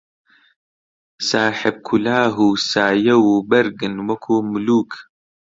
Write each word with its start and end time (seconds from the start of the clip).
ساحێب 1.29 1.77
کولاهـ 1.87 2.35
و 2.47 2.49
سایە 2.71 3.15
و 3.25 3.27
بەرگن 3.49 3.95
وەکوو 4.07 4.47
مولووک 4.51 4.91